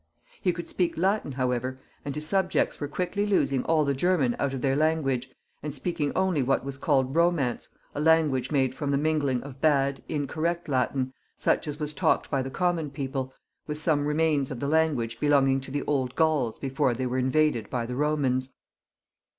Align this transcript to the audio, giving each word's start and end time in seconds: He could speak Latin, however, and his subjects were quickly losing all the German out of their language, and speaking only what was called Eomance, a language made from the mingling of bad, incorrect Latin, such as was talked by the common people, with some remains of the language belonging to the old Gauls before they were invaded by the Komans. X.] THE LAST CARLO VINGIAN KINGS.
He 0.41 0.51
could 0.51 0.67
speak 0.67 0.97
Latin, 0.97 1.33
however, 1.33 1.79
and 2.03 2.15
his 2.15 2.25
subjects 2.25 2.79
were 2.79 2.87
quickly 2.87 3.23
losing 3.23 3.63
all 3.65 3.85
the 3.85 3.93
German 3.93 4.35
out 4.39 4.51
of 4.51 4.61
their 4.61 4.75
language, 4.75 5.29
and 5.61 5.75
speaking 5.75 6.11
only 6.15 6.41
what 6.41 6.65
was 6.65 6.79
called 6.79 7.13
Eomance, 7.13 7.67
a 7.93 7.99
language 8.01 8.49
made 8.49 8.73
from 8.73 8.89
the 8.89 8.97
mingling 8.97 9.43
of 9.43 9.61
bad, 9.61 10.01
incorrect 10.09 10.67
Latin, 10.67 11.13
such 11.37 11.67
as 11.67 11.79
was 11.79 11.93
talked 11.93 12.31
by 12.31 12.41
the 12.41 12.49
common 12.49 12.89
people, 12.89 13.31
with 13.67 13.79
some 13.79 14.07
remains 14.07 14.49
of 14.49 14.59
the 14.59 14.67
language 14.67 15.19
belonging 15.19 15.61
to 15.61 15.69
the 15.69 15.83
old 15.83 16.15
Gauls 16.15 16.57
before 16.57 16.95
they 16.95 17.05
were 17.05 17.19
invaded 17.19 17.69
by 17.69 17.85
the 17.85 17.93
Komans. 17.93 17.93
X.] 17.93 17.93
THE 17.93 17.99
LAST 17.99 18.07
CARLO 18.07 18.21
VINGIAN 18.23 18.39
KINGS. 18.41 18.49